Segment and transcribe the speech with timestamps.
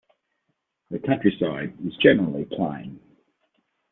[0.89, 2.99] The countryside is generally plain.